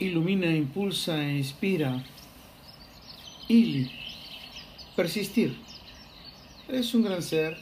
ilumina, 0.00 0.46
impulsa 0.46 1.22
e 1.24 1.38
inspira. 1.38 2.04
Ili, 3.48 3.90
persistir. 4.94 5.56
Eres 6.68 6.94
un 6.94 7.02
gran 7.02 7.22
ser 7.22 7.56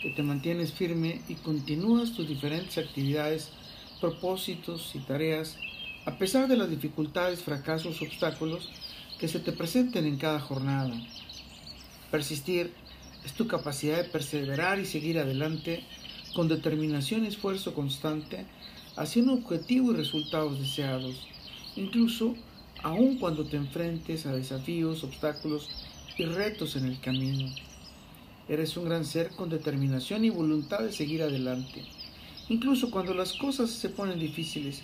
que 0.00 0.10
te 0.10 0.22
mantienes 0.22 0.72
firme 0.72 1.22
y 1.28 1.34
continúas 1.34 2.12
tus 2.12 2.28
diferentes 2.28 2.78
actividades, 2.78 3.50
propósitos 4.00 4.94
y 4.94 5.00
tareas 5.00 5.56
a 6.04 6.18
pesar 6.18 6.48
de 6.48 6.56
las 6.56 6.68
dificultades, 6.68 7.42
fracasos, 7.42 8.02
obstáculos 8.02 8.68
que 9.18 9.28
se 9.28 9.38
te 9.38 9.52
presenten 9.52 10.04
en 10.04 10.18
cada 10.18 10.40
jornada. 10.40 10.94
Persistir 12.10 12.72
es 13.24 13.32
tu 13.32 13.46
capacidad 13.46 13.98
de 13.98 14.08
perseverar 14.10 14.80
y 14.80 14.86
seguir 14.86 15.18
adelante 15.18 15.84
con 16.34 16.48
determinación 16.48 17.24
y 17.24 17.28
esfuerzo 17.28 17.72
constante 17.74 18.46
hacia 18.96 19.22
un 19.22 19.30
objetivo 19.30 19.92
y 19.92 19.96
resultados 19.96 20.58
deseados 20.58 21.28
incluso 21.76 22.34
aun 22.82 23.18
cuando 23.18 23.44
te 23.44 23.56
enfrentes 23.56 24.26
a 24.26 24.32
desafíos, 24.32 25.04
obstáculos 25.04 25.68
y 26.18 26.24
retos 26.24 26.76
en 26.76 26.86
el 26.86 27.00
camino. 27.00 27.48
Eres 28.48 28.76
un 28.76 28.84
gran 28.84 29.04
ser 29.04 29.30
con 29.30 29.48
determinación 29.48 30.24
y 30.24 30.30
voluntad 30.30 30.80
de 30.80 30.92
seguir 30.92 31.22
adelante, 31.22 31.84
incluso 32.48 32.90
cuando 32.90 33.14
las 33.14 33.32
cosas 33.34 33.70
se 33.70 33.88
ponen 33.88 34.18
difíciles, 34.18 34.82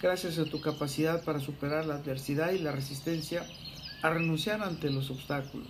gracias 0.00 0.38
a 0.38 0.46
tu 0.46 0.60
capacidad 0.60 1.22
para 1.22 1.40
superar 1.40 1.84
la 1.84 1.96
adversidad 1.96 2.52
y 2.52 2.58
la 2.58 2.72
resistencia 2.72 3.46
a 4.02 4.10
renunciar 4.10 4.62
ante 4.62 4.90
los 4.90 5.10
obstáculos. 5.10 5.68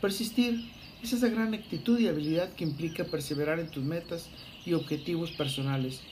Persistir 0.00 0.70
es 1.02 1.12
esa 1.12 1.28
gran 1.28 1.54
actitud 1.54 1.98
y 1.98 2.08
habilidad 2.08 2.52
que 2.54 2.64
implica 2.64 3.04
perseverar 3.04 3.58
en 3.58 3.70
tus 3.70 3.84
metas 3.84 4.28
y 4.64 4.74
objetivos 4.74 5.32
personales, 5.32 6.02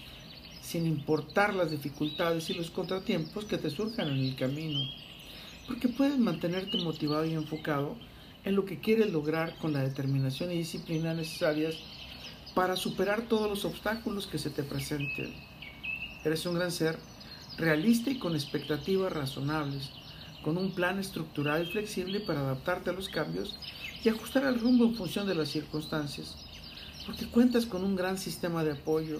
sin 0.67 0.85
importar 0.85 1.55
las 1.55 1.71
dificultades 1.71 2.51
y 2.51 2.55
los 2.55 2.73
contratiempos 2.73 3.45
que 3.45 3.57
te 3.57 3.71
surjan 3.71 4.09
en 4.09 4.19
el 4.19 4.35
camino, 4.35 4.81
porque 5.69 5.89
puedes 5.89 6.19
mantenerte 6.19 6.83
motivado 6.83 7.25
y 7.25 7.35
enfocado 7.35 7.97
en 8.45 8.57
lo 8.57 8.65
que 8.65 8.81
quieres 8.81 9.13
lograr 9.13 9.57
con 9.59 9.73
la 9.73 9.83
determinación 9.83 10.51
y 10.51 10.57
disciplina 10.57 11.15
necesarias 11.15 11.77
para 12.57 12.75
superar 12.75 13.29
todos 13.29 13.49
los 13.49 13.65
obstáculos 13.65 14.27
que 14.27 14.39
se 14.39 14.51
te 14.51 14.65
presenten. 14.65 15.33
Eres 16.25 16.45
un 16.47 16.57
gran 16.57 16.73
ser, 16.73 16.99
realista 17.57 18.11
y 18.11 18.19
con 18.19 18.35
expectativas 18.35 19.13
razonables, 19.13 19.91
con 20.43 20.59
un 20.59 20.73
plan 20.73 20.99
estructurado 20.99 21.63
y 21.63 21.67
flexible 21.67 22.19
para 22.19 22.41
adaptarte 22.41 22.91
a 22.91 22.93
los 22.93 23.09
cambios 23.09 23.57
y 24.03 24.09
ajustar 24.09 24.45
el 24.45 24.59
rumbo 24.59 24.85
en 24.85 24.97
función 24.97 25.29
de 25.29 25.37
las 25.37 25.49
circunstancias, 25.49 26.35
porque 27.07 27.27
cuentas 27.27 27.67
con 27.67 27.85
un 27.85 27.95
gran 27.95 28.19
sistema 28.19 28.65
de 28.65 28.73
apoyo, 28.73 29.19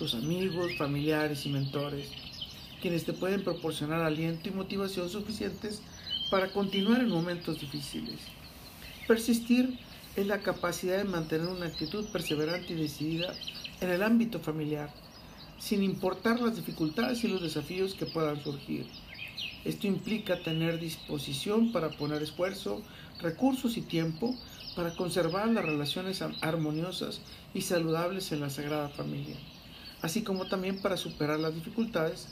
tus 0.00 0.14
amigos, 0.14 0.72
familiares 0.78 1.44
y 1.44 1.50
mentores, 1.50 2.08
quienes 2.80 3.04
te 3.04 3.12
pueden 3.12 3.44
proporcionar 3.44 4.00
aliento 4.00 4.48
y 4.48 4.52
motivación 4.52 5.10
suficientes 5.10 5.82
para 6.30 6.50
continuar 6.54 7.02
en 7.02 7.10
momentos 7.10 7.60
difíciles. 7.60 8.18
Persistir 9.06 9.78
es 10.16 10.26
la 10.26 10.38
capacidad 10.38 10.96
de 10.96 11.04
mantener 11.04 11.48
una 11.48 11.66
actitud 11.66 12.06
perseverante 12.06 12.72
y 12.72 12.76
decidida 12.76 13.34
en 13.82 13.90
el 13.90 14.02
ámbito 14.02 14.40
familiar, 14.40 14.90
sin 15.58 15.82
importar 15.82 16.40
las 16.40 16.56
dificultades 16.56 17.22
y 17.22 17.28
los 17.28 17.42
desafíos 17.42 17.92
que 17.92 18.06
puedan 18.06 18.42
surgir. 18.42 18.86
Esto 19.66 19.86
implica 19.86 20.42
tener 20.42 20.80
disposición 20.80 21.72
para 21.72 21.90
poner 21.90 22.22
esfuerzo, 22.22 22.80
recursos 23.20 23.76
y 23.76 23.82
tiempo 23.82 24.34
para 24.74 24.96
conservar 24.96 25.48
las 25.48 25.66
relaciones 25.66 26.22
armoniosas 26.40 27.20
y 27.52 27.60
saludables 27.60 28.32
en 28.32 28.40
la 28.40 28.48
Sagrada 28.48 28.88
Familia 28.88 29.36
así 30.02 30.22
como 30.22 30.46
también 30.46 30.80
para 30.80 30.96
superar 30.96 31.38
las 31.38 31.54
dificultades 31.54 32.28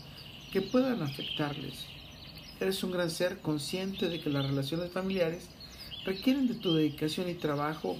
que 0.52 0.62
puedan 0.62 1.02
afectarles. 1.02 1.86
Eres 2.60 2.82
un 2.82 2.92
gran 2.92 3.10
ser 3.10 3.38
consciente 3.40 4.08
de 4.08 4.20
que 4.20 4.30
las 4.30 4.46
relaciones 4.46 4.90
familiares 4.90 5.48
requieren 6.04 6.48
de 6.48 6.54
tu 6.54 6.74
dedicación 6.74 7.28
y 7.28 7.34
trabajo 7.34 7.96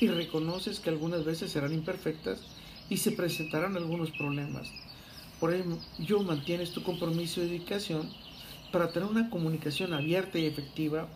y 0.00 0.08
reconoces 0.08 0.80
que 0.80 0.90
algunas 0.90 1.24
veces 1.24 1.50
serán 1.50 1.74
imperfectas 1.74 2.40
y 2.88 2.98
se 2.98 3.12
presentarán 3.12 3.76
algunos 3.76 4.10
problemas. 4.12 4.68
Por 5.40 5.52
ello, 5.52 6.22
mantienes 6.22 6.72
tu 6.72 6.82
compromiso 6.82 7.42
y 7.42 7.48
dedicación 7.48 8.10
para 8.72 8.90
tener 8.92 9.08
una 9.08 9.30
comunicación 9.30 9.92
abierta 9.92 10.38
y 10.38 10.46
efectiva, 10.46 11.08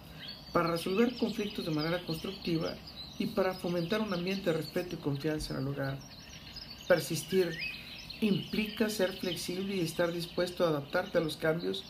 para 0.53 0.71
resolver 0.71 1.17
conflictos 1.17 1.65
de 1.65 1.71
manera 1.71 2.05
constructiva 2.05 2.75
y 3.19 3.27
para 3.27 3.55
fomentar 3.55 4.01
un 4.01 4.13
ambiente 4.13 4.51
de 4.51 4.57
respeto 4.57 4.97
y 4.97 4.99
confianza 4.99 5.55
en 5.55 5.61
el 5.61 5.69
hogar. 5.69 5.99
Persistir 6.89 7.59
implica 8.27 8.89
ser 8.89 9.13
flexible 9.13 9.77
y 9.77 9.81
estar 9.81 10.13
dispuesto 10.13 10.65
a 10.65 10.69
adaptarte 10.69 11.19
a 11.19 11.21
los 11.21 11.37
cambios 11.37 11.85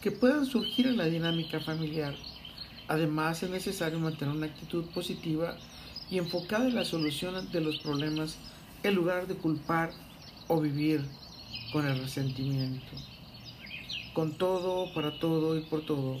que 0.00 0.10
puedan 0.10 0.46
surgir 0.46 0.86
en 0.86 0.96
la 0.96 1.06
dinámica 1.06 1.60
familiar. 1.60 2.14
Además, 2.88 3.42
es 3.42 3.50
necesario 3.50 3.98
mantener 3.98 4.34
una 4.34 4.46
actitud 4.46 4.84
positiva 4.86 5.56
y 6.10 6.18
enfocada 6.18 6.68
en 6.68 6.74
la 6.74 6.84
solución 6.84 7.50
de 7.50 7.60
los 7.60 7.78
problemas 7.78 8.36
en 8.82 8.94
lugar 8.94 9.26
de 9.26 9.34
culpar 9.34 9.90
o 10.48 10.60
vivir 10.60 11.04
con 11.72 11.86
el 11.86 11.98
resentimiento. 11.98 12.96
Con 14.12 14.36
todo, 14.36 14.92
para 14.94 15.18
todo 15.18 15.56
y 15.56 15.62
por 15.62 15.84
todo, 15.86 16.20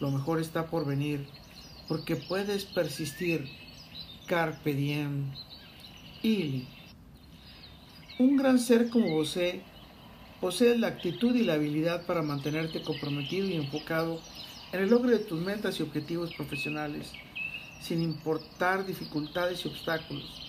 lo 0.00 0.10
mejor 0.10 0.40
está 0.40 0.66
por 0.66 0.84
venir, 0.86 1.26
porque 1.88 2.16
puedes 2.16 2.64
persistir. 2.64 3.48
Carpe 4.26 4.74
diem. 4.74 5.32
y 6.22 6.64
un 8.16 8.36
gran 8.36 8.60
ser 8.60 8.90
como 8.90 9.10
vos 9.10 9.36
posee 10.40 10.78
la 10.78 10.86
actitud 10.86 11.34
y 11.34 11.42
la 11.42 11.54
habilidad 11.54 12.06
para 12.06 12.22
mantenerte 12.22 12.80
comprometido 12.82 13.48
y 13.48 13.54
enfocado 13.54 14.20
en 14.72 14.80
el 14.80 14.90
logro 14.90 15.10
de 15.10 15.18
tus 15.18 15.40
metas 15.40 15.80
y 15.80 15.82
objetivos 15.82 16.32
profesionales, 16.34 17.10
sin 17.80 18.00
importar 18.02 18.86
dificultades 18.86 19.64
y 19.64 19.68
obstáculos, 19.68 20.48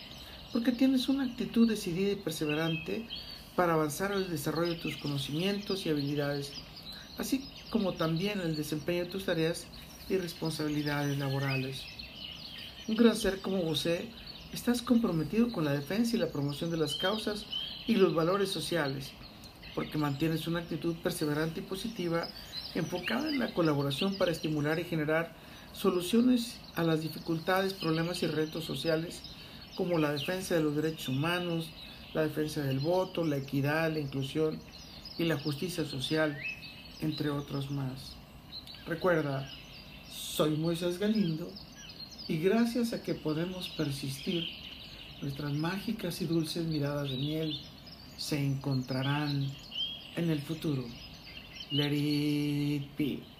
porque 0.53 0.73
tienes 0.73 1.09
una 1.09 1.23
actitud 1.23 1.67
decidida 1.67 2.11
y 2.11 2.17
perseverante 2.17 3.07
para 3.55 3.73
avanzar 3.73 4.11
en 4.11 4.19
el 4.19 4.29
desarrollo 4.29 4.73
de 4.73 4.79
tus 4.79 4.97
conocimientos 4.97 5.85
y 5.85 5.89
habilidades, 5.89 6.51
así 7.17 7.45
como 7.71 7.93
también 7.93 8.41
el 8.41 8.55
desempeño 8.55 9.05
de 9.05 9.11
tus 9.11 9.25
tareas 9.25 9.65
y 10.07 10.17
responsabilidades 10.17 11.17
laborales. 11.17 11.81
Un 12.87 12.95
gran 12.95 13.15
ser 13.15 13.41
como 13.41 13.63
vos 13.63 13.87
Estás 14.53 14.81
comprometido 14.81 15.51
con 15.51 15.65
la 15.65 15.73
defensa 15.73 16.15
y 16.15 16.19
la 16.19 16.29
promoción 16.29 16.71
de 16.71 16.77
las 16.77 16.95
causas 16.95 17.45
y 17.87 17.95
los 17.95 18.15
valores 18.15 18.49
sociales, 18.49 19.11
porque 19.73 19.97
mantienes 19.97 20.47
una 20.47 20.59
actitud 20.59 20.95
perseverante 21.03 21.59
y 21.59 21.63
positiva 21.63 22.27
enfocada 22.73 23.29
en 23.29 23.39
la 23.39 23.53
colaboración 23.53 24.17
para 24.17 24.31
estimular 24.31 24.79
y 24.79 24.85
generar 24.85 25.33
soluciones 25.73 26.57
a 26.75 26.83
las 26.83 27.01
dificultades, 27.01 27.73
problemas 27.73 28.23
y 28.23 28.27
retos 28.27 28.63
sociales, 28.63 29.21
como 29.75 29.97
la 29.97 30.13
defensa 30.13 30.55
de 30.55 30.61
los 30.61 30.75
derechos 30.75 31.09
humanos, 31.09 31.69
la 32.13 32.23
defensa 32.23 32.61
del 32.61 32.79
voto, 32.79 33.25
la 33.25 33.37
equidad, 33.37 33.91
la 33.91 33.99
inclusión 33.99 34.59
y 35.17 35.25
la 35.25 35.37
justicia 35.37 35.83
social, 35.85 36.37
entre 37.01 37.29
otros 37.29 37.71
más. 37.71 38.15
Recuerda, 38.87 39.49
soy 40.09 40.55
Moisés 40.55 40.97
Galindo 40.97 41.51
y 42.27 42.37
gracias 42.37 42.93
a 42.93 43.03
que 43.03 43.13
podemos 43.13 43.69
persistir, 43.69 44.47
nuestras 45.21 45.53
mágicas 45.53 46.21
y 46.21 46.25
dulces 46.25 46.65
miradas 46.65 47.09
de 47.09 47.17
miel 47.17 47.59
se 48.17 48.43
encontrarán 48.43 49.47
en 50.15 50.29
el 50.29 50.41
futuro. 50.41 50.85
Let 51.71 51.93
it. 51.93 53.34